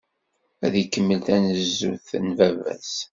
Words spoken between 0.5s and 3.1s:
Ad ikemmel tanezzut n baba-s.